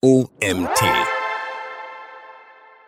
[0.00, 0.80] OMT.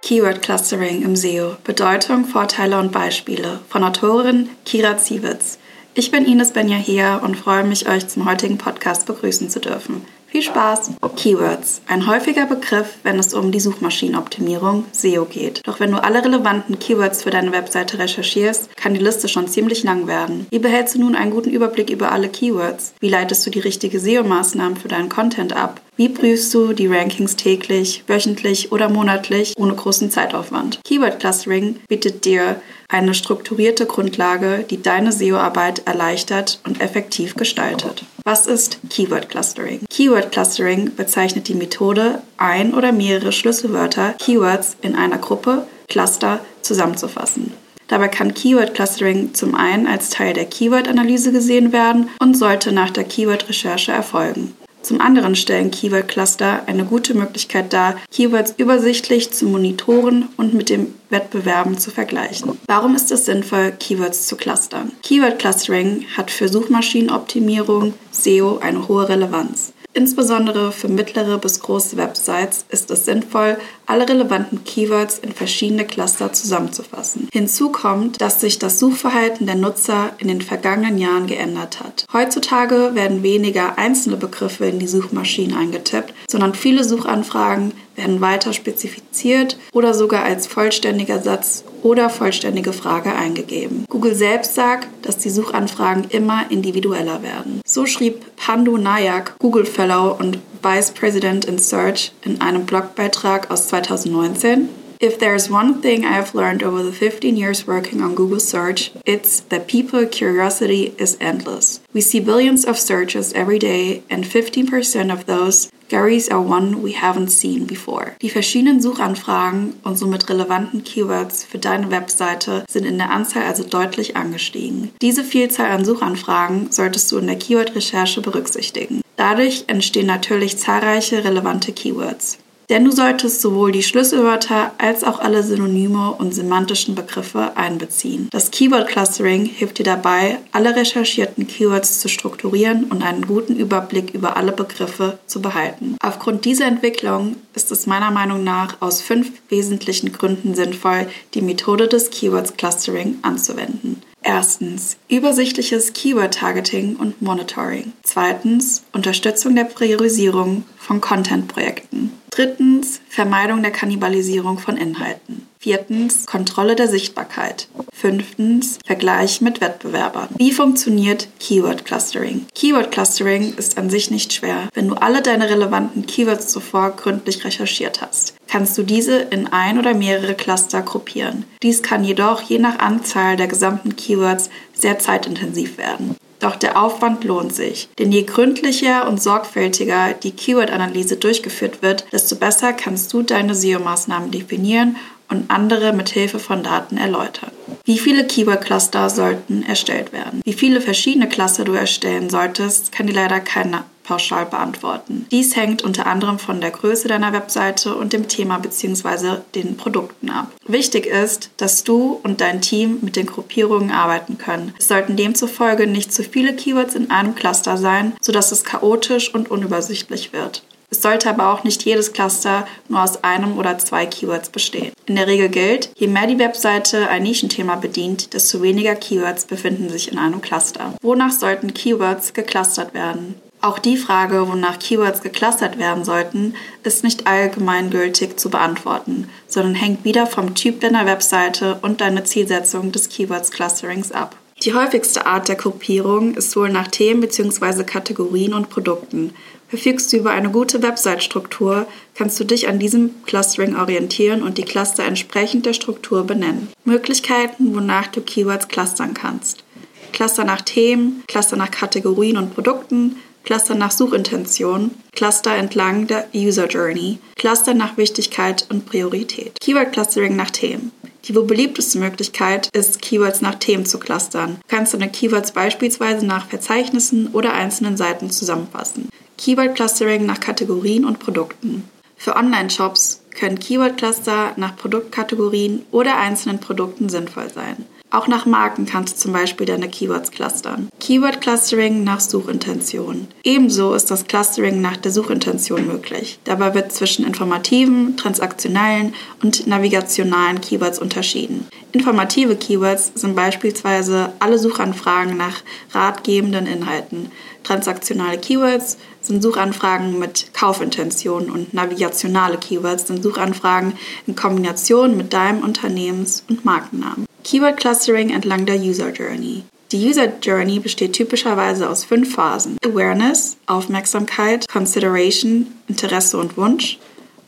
[0.00, 1.57] Keyword Clustering im SEO.
[1.65, 5.58] Bedeutung, Vorteile und Beispiele von Autorin Kira Ziewitz.
[5.94, 10.07] Ich bin Ines Benjahea und freue mich, euch zum heutigen Podcast begrüßen zu dürfen.
[10.30, 10.93] Viel Spaß!
[11.16, 11.82] Keywords.
[11.87, 15.61] Ein häufiger Begriff, wenn es um die Suchmaschinenoptimierung SEO geht.
[15.67, 19.82] Doch wenn du alle relevanten Keywords für deine Webseite recherchierst, kann die Liste schon ziemlich
[19.82, 20.46] lang werden.
[20.51, 22.95] Wie behältst du nun einen guten Überblick über alle Keywords?
[23.01, 25.81] Wie leitest du die richtige SEO-Maßnahmen für deinen Content ab?
[25.96, 30.81] Wie prüfst du die Rankings täglich, wöchentlich oder monatlich ohne großen Zeitaufwand?
[30.85, 38.04] Keyword Clustering bietet dir eine strukturierte Grundlage, die deine SEO-Arbeit erleichtert und effektiv gestaltet.
[38.24, 39.80] Was ist Keyword Clustering?
[39.88, 47.52] Keyword Clustering bezeichnet die Methode, ein oder mehrere Schlüsselwörter, Keywords in einer Gruppe, Cluster zusammenzufassen.
[47.88, 52.91] Dabei kann Keyword Clustering zum einen als Teil der Keyword-Analyse gesehen werden und sollte nach
[52.91, 54.55] der Keyword-Recherche erfolgen.
[54.82, 60.68] Zum anderen stellen Keyword Cluster eine gute Möglichkeit dar, Keywords übersichtlich zu monitoren und mit
[60.70, 62.59] den Wettbewerben zu vergleichen.
[62.66, 64.92] Warum ist es sinnvoll, Keywords zu clustern?
[65.03, 69.72] Keyword Clustering hat für Suchmaschinenoptimierung, SEO eine hohe Relevanz.
[69.93, 76.33] Insbesondere für mittlere bis große Websites ist es sinnvoll, alle relevanten Keywords in verschiedene Cluster
[76.33, 77.29] zusammenzufassen.
[77.33, 82.05] Hinzu kommt, dass sich das Suchverhalten der Nutzer in den vergangenen Jahren geändert hat.
[82.13, 89.59] Heutzutage werden weniger einzelne Begriffe in die Suchmaschinen eingetippt, sondern viele Suchanfragen werden weiter spezifiziert
[89.73, 93.84] oder sogar als vollständiger Satz oder vollständige Frage eingegeben.
[93.89, 97.61] Google selbst sagt, dass die Suchanfragen immer individueller werden.
[97.67, 103.69] So schrieb Pandu Nayak, Google Fellow und Vice President in Search in einem Blogbeitrag aus
[103.69, 104.69] 2019.
[105.01, 108.93] If there's one thing I have learned over the 15 years working on Google Search,
[109.06, 111.81] it's that people curiosity is endless.
[111.95, 116.93] We see billions of searches every day, and 15% of those Garys are one we
[116.93, 118.15] haven't seen before.
[118.21, 123.65] Die verschiedenen Suchanfragen und somit relevanten Keywords für deine Webseite sind in der Anzahl also
[123.65, 124.91] deutlich angestiegen.
[125.00, 129.00] Diese Vielzahl an Suchanfragen solltest du in der Keyword-Recherche berücksichtigen.
[129.17, 132.37] Dadurch entstehen natürlich zahlreiche relevante Keywords.
[132.70, 138.28] Denn du solltest sowohl die Schlüsselwörter als auch alle Synonyme und semantischen Begriffe einbeziehen.
[138.31, 144.14] Das Keyword Clustering hilft dir dabei, alle recherchierten Keywords zu strukturieren und einen guten Überblick
[144.14, 145.97] über alle Begriffe zu behalten.
[146.00, 151.88] Aufgrund dieser Entwicklung ist es meiner Meinung nach aus fünf wesentlichen Gründen sinnvoll, die Methode
[151.88, 154.00] des Keywords Clustering anzuwenden.
[154.22, 157.94] Erstens übersichtliches Keyword-Targeting und Monitoring.
[158.02, 162.12] Zweitens Unterstützung der Priorisierung von Content-Projekten.
[162.31, 165.49] Drittens Vermeidung der Kannibalisierung von Inhalten.
[165.59, 167.67] Viertens Kontrolle der Sichtbarkeit.
[167.93, 170.29] Fünftens Vergleich mit Wettbewerbern.
[170.39, 172.47] Wie funktioniert Keyword Clustering?
[172.55, 174.69] Keyword Clustering ist an sich nicht schwer.
[174.75, 179.79] Wenn du alle deine relevanten Keywords zuvor gründlich recherchiert hast, kannst du diese in ein
[179.79, 181.45] oder mehrere Cluster gruppieren.
[181.65, 186.17] Dies kann jedoch je nach Anzahl der gesamten Keywords sehr zeitintensiv werden.
[186.41, 192.37] Doch der Aufwand lohnt sich, denn je gründlicher und sorgfältiger die Keyword-Analyse durchgeführt wird, desto
[192.37, 194.97] besser kannst du deine SEO-Maßnahmen definieren
[195.29, 197.53] und andere mit Hilfe von Daten erläutern.
[197.84, 200.41] Wie viele Keyword-Cluster sollten erstellt werden?
[200.45, 205.26] Wie viele verschiedene Cluster du erstellen solltest, kann dir leider keiner pauschal beantworten.
[205.31, 209.37] Dies hängt unter anderem von der Größe deiner Webseite und dem Thema bzw.
[209.54, 210.50] den Produkten ab.
[210.66, 214.75] Wichtig ist, dass du und dein Team mit den Gruppierungen arbeiten können.
[214.81, 219.49] Es sollten demzufolge nicht zu viele Keywords in einem Cluster sein, sodass es chaotisch und
[219.49, 220.65] unübersichtlich wird.
[220.91, 224.93] Es sollte aber auch nicht jedes Cluster nur aus einem oder zwei Keywords bestehen.
[225.06, 229.88] In der Regel gilt, je mehr die Webseite ein Nischenthema bedient, desto weniger Keywords befinden
[229.88, 230.94] sich in einem Cluster.
[231.00, 233.37] Wonach sollten Keywords geclustert werden?
[233.62, 240.04] Auch die Frage, wonach Keywords geclustert werden sollten, ist nicht allgemeingültig zu beantworten, sondern hängt
[240.04, 244.34] wieder vom Typ deiner Webseite und deiner Zielsetzung des Keywords Clusterings ab.
[244.62, 247.84] Die häufigste Art der Gruppierung ist wohl nach Themen bzw.
[247.84, 249.34] Kategorien und Produkten.
[249.69, 254.64] Verfügst du über eine gute Website-Struktur, kannst du dich an diesem Clustering orientieren und die
[254.64, 256.69] Cluster entsprechend der Struktur benennen.
[256.85, 259.64] Möglichkeiten, wonach du Keywords clustern kannst.
[260.12, 266.66] Cluster nach Themen, Cluster nach Kategorien und Produkten, Cluster nach Suchintention, Cluster entlang der User
[266.66, 269.52] Journey, Cluster nach Wichtigkeit und Priorität.
[269.60, 270.92] Keyword Clustering nach Themen.
[271.25, 274.56] Die wohl beliebteste Möglichkeit ist, Keywords nach Themen zu clustern.
[274.62, 279.08] Du kannst deine Keywords beispielsweise nach Verzeichnissen oder einzelnen Seiten zusammenfassen.
[279.37, 281.84] Keyword Clustering nach Kategorien und Produkten.
[282.16, 287.87] Für Online-Shops können Keyword-Cluster nach Produktkategorien oder einzelnen Produkten sinnvoll sein.
[288.12, 290.89] Auch nach Marken kannst du zum Beispiel deine Keywords clustern.
[290.99, 293.29] Keyword Clustering nach Suchintention.
[293.45, 296.41] Ebenso ist das Clustering nach der Suchintention möglich.
[296.43, 299.15] Dabei wird zwischen informativen, transaktionellen
[299.45, 301.69] und navigationalen Keywords unterschieden.
[301.93, 305.62] Informative Keywords sind beispielsweise alle Suchanfragen nach
[305.93, 307.31] ratgebenden Inhalten.
[307.62, 313.93] Transaktionale Keywords sind Suchanfragen mit Kaufintention und navigationale Keywords sind Suchanfragen
[314.27, 317.30] in Kombination mit deinem Unternehmens- und Markennamen.
[317.44, 319.64] Keyword Clustering entlang der User Journey.
[319.92, 322.76] Die User Journey besteht typischerweise aus fünf Phasen.
[322.84, 326.98] Awareness, Aufmerksamkeit, Consideration, Interesse und Wunsch,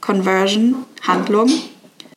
[0.01, 1.51] Conversion, Handlung,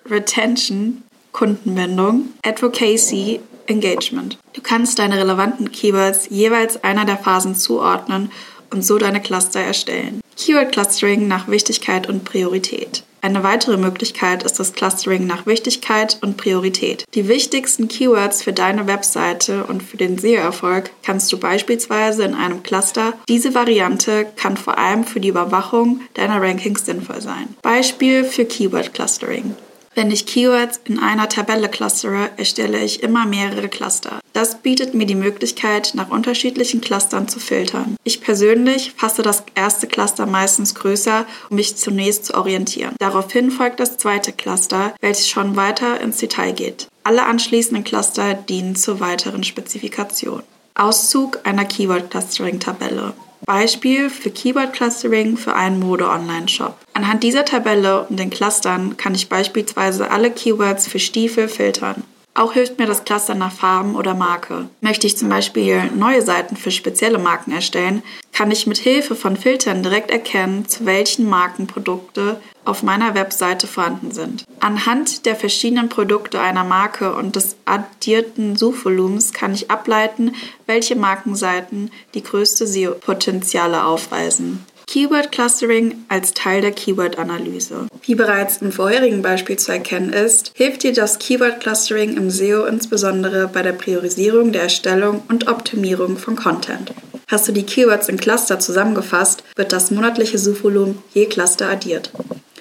[0.10, 4.40] Retention, Kundenbindung, Advocacy, Engagement.
[4.54, 8.32] Du kannst deine relevanten Keywords jeweils einer der Phasen zuordnen
[8.72, 10.22] und so deine Cluster erstellen.
[10.38, 13.04] Keyword Clustering nach Wichtigkeit und Priorität.
[13.26, 17.06] Eine weitere Möglichkeit ist das Clustering nach Wichtigkeit und Priorität.
[17.16, 22.62] Die wichtigsten Keywords für deine Webseite und für den SEO-Erfolg kannst du beispielsweise in einem
[22.62, 23.14] Cluster.
[23.28, 27.48] Diese Variante kann vor allem für die Überwachung deiner Rankings sinnvoll sein.
[27.64, 29.56] Beispiel für Keyword Clustering.
[29.96, 34.20] Wenn ich Keywords in einer Tabelle clustere, erstelle ich immer mehrere Cluster.
[34.34, 37.96] Das bietet mir die Möglichkeit, nach unterschiedlichen Clustern zu filtern.
[38.04, 42.94] Ich persönlich fasse das erste Cluster meistens größer, um mich zunächst zu orientieren.
[43.00, 46.88] Daraufhin folgt das zweite Cluster, welches schon weiter ins Detail geht.
[47.06, 50.44] Alle anschließenden Cluster dienen zur weiteren Spezifikation.
[50.76, 53.14] Auszug einer Keyword Clustering Tabelle.
[53.46, 56.78] Beispiel für Keyword Clustering für einen Mode-Online-Shop.
[56.94, 62.04] Anhand dieser Tabelle und den Clustern kann ich beispielsweise alle Keywords für Stiefel filtern.
[62.38, 64.68] Auch hilft mir das Cluster nach Farben oder Marke.
[64.82, 68.04] Möchte ich zum Beispiel neue Seiten für spezielle Marken erstellen,
[68.34, 73.68] kann ich mit Hilfe von Filtern direkt erkennen, zu welchen Marken Produkte auf meiner Webseite
[73.68, 74.44] vorhanden sind.
[74.60, 80.36] Anhand der verschiedenen Produkte einer Marke und des addierten Suchvolumens kann ich ableiten,
[80.66, 84.66] welche Markenseiten die größte SEO-Potenziale aufweisen.
[84.88, 87.88] Keyword Clustering als Teil der Keyword-Analyse.
[88.04, 92.66] Wie bereits im vorherigen Beispiel zu erkennen ist, hilft dir das Keyword Clustering im SEO
[92.66, 96.94] insbesondere bei der Priorisierung der Erstellung und Optimierung von Content.
[97.28, 102.12] Hast du die Keywords in Cluster zusammengefasst, wird das monatliche Suchvolumen je Cluster addiert.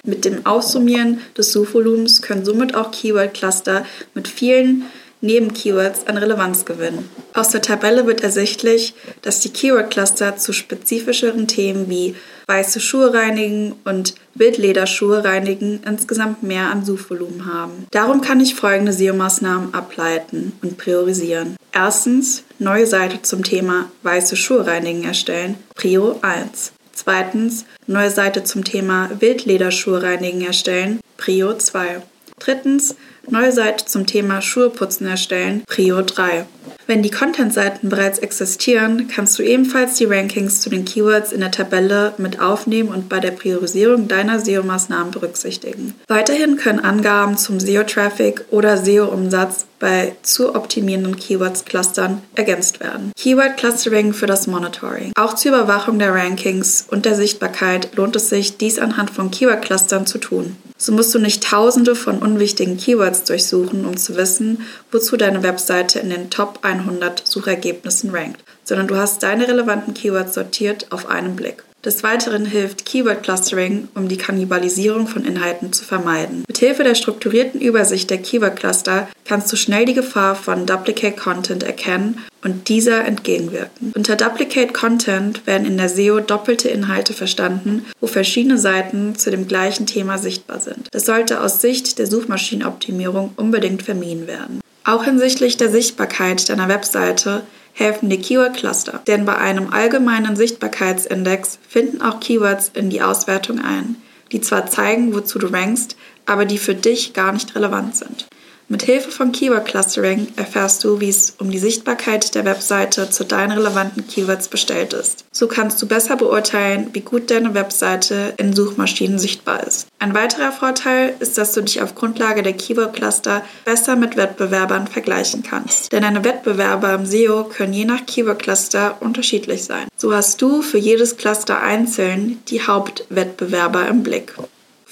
[0.03, 4.85] Mit dem Aussummieren des Suchvolumens können somit auch Keyword-Cluster mit vielen
[5.25, 7.09] Neben-Keywords an Relevanz gewinnen.
[7.33, 12.15] Aus der Tabelle wird ersichtlich, dass die Keyword-Cluster zu spezifischeren Themen wie
[12.47, 17.87] weiße Schuhe reinigen und Wildlederschuhe reinigen insgesamt mehr an Suchvolumen haben.
[17.91, 21.55] Darum kann ich folgende SEO-Maßnahmen ableiten und priorisieren.
[21.73, 26.71] Erstens, neue Seite zum Thema weiße Schuhe reinigen erstellen, Prio 1.
[26.93, 32.01] Zweitens, neue Seite zum Thema Wildlederschuhe reinigen erstellen, Prio 2.
[32.39, 32.95] Drittens,
[33.31, 36.45] neue Seite zum Thema Schuhe putzen erstellen, Prio 3.
[36.87, 41.51] Wenn die Content-Seiten bereits existieren, kannst du ebenfalls die Rankings zu den Keywords in der
[41.51, 45.95] Tabelle mit aufnehmen und bei der Priorisierung deiner SEO-Maßnahmen berücksichtigen.
[46.07, 53.11] Weiterhin können Angaben zum SEO-Traffic oder SEO-Umsatz bei zu optimierenden Keywords-Clustern ergänzt werden.
[53.17, 55.11] Keyword-Clustering für das Monitoring.
[55.15, 60.05] Auch zur Überwachung der Rankings und der Sichtbarkeit lohnt es sich, dies anhand von Keyword-Clustern
[60.05, 60.55] zu tun.
[60.77, 65.99] So musst du nicht tausende von unwichtigen Keywords durchsuchen, um zu wissen, wozu deine Webseite
[65.99, 71.35] in den Top 100 Suchergebnissen rankt, sondern du hast deine relevanten Keywords sortiert auf einen
[71.35, 71.63] Blick.
[71.85, 76.43] Des Weiteren hilft Keyword Clustering, um die Kannibalisierung von Inhalten zu vermeiden.
[76.47, 81.61] Mithilfe der strukturierten Übersicht der Keyword Cluster kannst du schnell die Gefahr von Duplicate Content
[81.61, 83.91] erkennen und dieser entgegenwirken.
[83.95, 89.47] Unter Duplicate Content werden in der SEO doppelte Inhalte verstanden, wo verschiedene Seiten zu dem
[89.47, 90.87] gleichen Thema sichtbar sind.
[90.89, 94.59] Das sollte aus Sicht der Suchmaschinenoptimierung unbedingt vermieden werden.
[94.85, 101.57] Auch hinsichtlich der Sichtbarkeit deiner Webseite helfen die Keyword Cluster, denn bei einem allgemeinen Sichtbarkeitsindex
[101.67, 103.95] finden auch Keywords in die Auswertung ein,
[104.31, 108.27] die zwar zeigen, wozu du rankst, aber die für dich gar nicht relevant sind.
[108.67, 113.23] Mit Hilfe von Keyword Clustering erfährst du, wie es um die Sichtbarkeit der Webseite zu
[113.23, 115.23] deinen relevanten Keywords bestellt ist.
[115.31, 119.85] So kannst du besser beurteilen, wie gut deine Webseite in Suchmaschinen sichtbar ist.
[119.99, 124.87] Ein weiterer Vorteil ist, dass du dich auf Grundlage der Keyword Cluster besser mit Wettbewerbern
[124.87, 125.91] vergleichen kannst.
[125.91, 129.87] Denn deine Wettbewerber im SEO können je nach Keyword Cluster unterschiedlich sein.
[129.95, 134.33] So hast du für jedes Cluster einzeln die Hauptwettbewerber im Blick.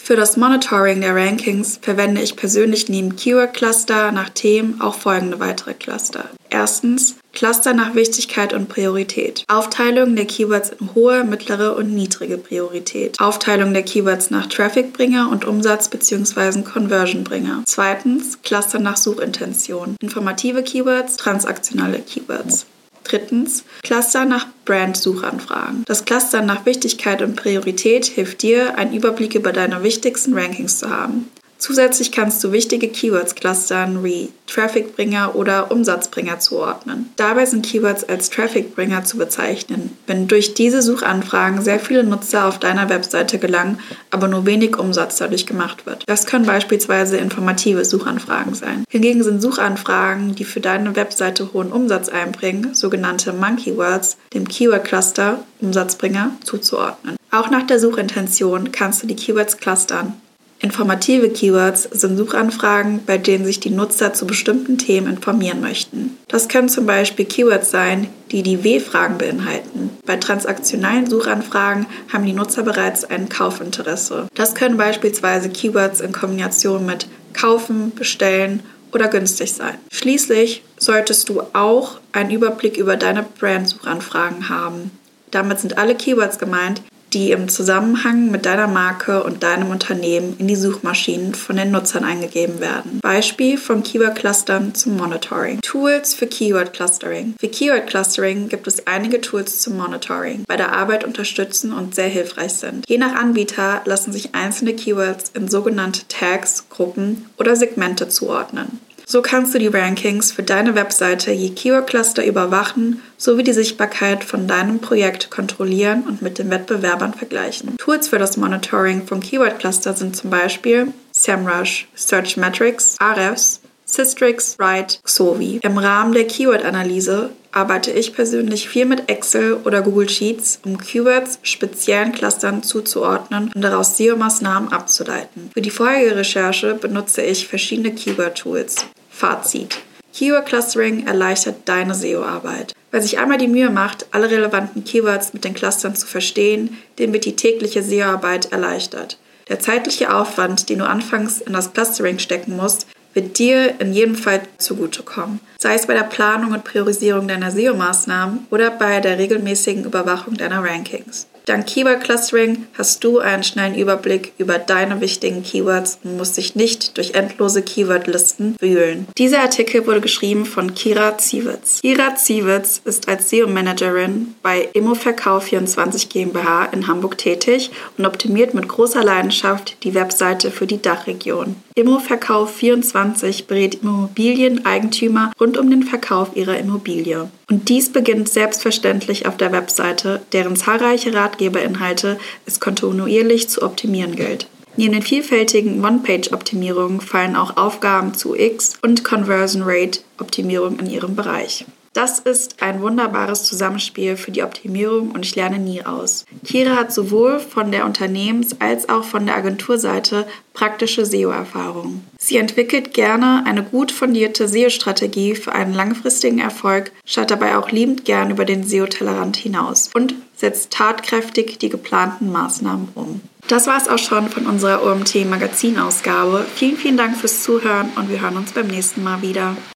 [0.04, 5.40] Für das Monitoring der Rankings verwende ich persönlich neben Keyword Cluster nach Themen auch folgende
[5.40, 6.26] weitere Cluster.
[6.50, 9.46] Erstens Cluster nach Wichtigkeit und Priorität.
[9.48, 13.22] Aufteilung der Keywords in hohe, mittlere und niedrige Priorität.
[13.22, 16.64] Aufteilung der Keywords nach Trafficbringer und Umsatz bzw.
[16.64, 17.64] Conversionbringer.
[17.66, 19.96] Zweitens Cluster nach Suchintention.
[20.02, 22.66] Informative Keywords, transaktionale Keywords.
[23.04, 25.84] Drittens, Cluster nach Brand-Suchanfragen.
[25.86, 30.90] Das Cluster nach Wichtigkeit und Priorität hilft dir, einen Überblick über deine wichtigsten Rankings zu
[30.90, 31.30] haben.
[31.64, 37.10] Zusätzlich kannst du wichtige Keywords clustern wie Trafficbringer oder Umsatzbringer zuordnen.
[37.16, 42.60] Dabei sind Keywords als Trafficbringer zu bezeichnen, wenn durch diese Suchanfragen sehr viele Nutzer auf
[42.60, 43.80] deiner Webseite gelangen,
[44.12, 46.04] aber nur wenig Umsatz dadurch gemacht wird.
[46.06, 48.84] Das können beispielsweise informative Suchanfragen sein.
[48.90, 54.84] Hingegen sind Suchanfragen, die für deine Webseite hohen Umsatz einbringen, sogenannte Monkey Words, dem Keyword
[54.84, 57.16] Cluster Umsatzbringer zuzuordnen.
[57.32, 60.16] Auch nach der Suchintention kannst du die Keywords clustern.
[60.64, 66.18] Informative Keywords sind Suchanfragen, bei denen sich die Nutzer zu bestimmten Themen informieren möchten.
[66.30, 69.90] Das können zum Beispiel Keywords sein, die die W-Fragen beinhalten.
[70.06, 74.30] Bei transaktionalen Suchanfragen haben die Nutzer bereits ein Kaufinteresse.
[74.36, 78.62] Das können beispielsweise Keywords in Kombination mit kaufen, bestellen
[78.94, 79.76] oder günstig sein.
[79.92, 84.92] Schließlich solltest du auch einen Überblick über deine Brand-Suchanfragen haben.
[85.30, 86.82] Damit sind alle Keywords gemeint,
[87.14, 92.04] die im Zusammenhang mit deiner Marke und deinem Unternehmen in die Suchmaschinen von den Nutzern
[92.04, 93.00] eingegeben werden.
[93.02, 95.60] Beispiel von Keyword-Clustern zum Monitoring.
[95.62, 97.36] Tools für Keyword-Clustering.
[97.40, 102.54] Für Keyword-Clustering gibt es einige Tools zum Monitoring, bei der Arbeit unterstützen und sehr hilfreich
[102.54, 102.86] sind.
[102.88, 108.80] Je nach Anbieter lassen sich einzelne Keywords in sogenannte Tags, Gruppen oder Segmente zuordnen.
[109.14, 114.48] So kannst du die Rankings für deine Webseite je Keyword-Cluster überwachen sowie die Sichtbarkeit von
[114.48, 117.78] deinem Projekt kontrollieren und mit den Wettbewerbern vergleichen.
[117.78, 125.60] Tools für das Monitoring von Keyword-Cluster sind zum Beispiel SEMrush, Searchmetrics, Ahrefs, Systrix, Write, Xovi.
[125.62, 131.38] Im Rahmen der Keyword-Analyse arbeite ich persönlich viel mit Excel oder Google Sheets, um Keywords
[131.44, 135.52] speziellen Clustern zuzuordnen und daraus SEO-Maßnahmen abzuleiten.
[135.54, 138.88] Für die vorherige Recherche benutze ich verschiedene Keyword-Tools.
[139.14, 139.78] Fazit.
[140.14, 142.74] Keyword Clustering erleichtert deine SEO-Arbeit.
[142.92, 147.14] Wer sich einmal die Mühe macht, alle relevanten Keywords mit den Clustern zu verstehen, dem
[147.14, 149.18] wird die tägliche SEO-Arbeit erleichtert.
[149.50, 154.16] Der zeitliche Aufwand, den du anfangs in das Clustering stecken musst, wird dir in jedem
[154.16, 155.40] Fall zugutekommen.
[155.60, 160.64] Sei es bei der Planung und Priorisierung deiner SEO-Maßnahmen oder bei der regelmäßigen Überwachung deiner
[160.64, 161.28] Rankings.
[161.46, 166.56] Dank Keyword Clustering hast du einen schnellen Überblick über deine wichtigen Keywords und musst dich
[166.56, 169.08] nicht durch endlose Keywordlisten wühlen.
[169.18, 171.82] Dieser Artikel wurde geschrieben von Kira Ziewitz.
[171.82, 179.04] Kira Ziewitz ist als SEO-Managerin bei Immoverkauf24 GmbH in Hamburg tätig und optimiert mit großer
[179.04, 181.58] Leidenschaft die Webseite für die Dachregion.
[181.76, 187.30] Immoverkauf24 berät Immobilieneigentümer rund um den Verkauf ihrer Immobilie.
[187.54, 192.18] Und dies beginnt selbstverständlich auf der Webseite, deren zahlreiche Ratgeberinhalte
[192.48, 194.48] es kontinuierlich zu optimieren gilt.
[194.76, 201.66] Neben den vielfältigen One-Page-Optimierungen fallen auch Aufgaben zu X- und Conversion Rate-Optimierung in ihrem Bereich.
[201.94, 206.26] Das ist ein wunderbares Zusammenspiel für die Optimierung und ich lerne nie aus.
[206.44, 212.04] Kira hat sowohl von der Unternehmens- als auch von der Agenturseite praktische SEO-Erfahrung.
[212.18, 218.06] Sie entwickelt gerne eine gut fundierte SEO-Strategie für einen langfristigen Erfolg, schaut dabei auch liebend
[218.06, 223.22] gern über den SEO-Tellerrand hinaus und setzt tatkräftig die geplanten Maßnahmen um.
[223.48, 226.46] Das war es auch schon von unserer OMT Magazinausgabe.
[226.56, 229.58] Vielen, vielen Dank fürs Zuhören und wir hören uns beim nächsten Mal wieder.